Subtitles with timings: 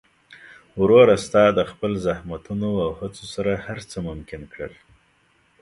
[0.79, 1.15] وروره!
[1.25, 4.73] ستا د خپل زحمتونو او هڅو سره هر څه ممکن کړل.